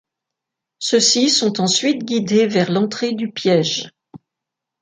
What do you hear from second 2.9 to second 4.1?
du piège.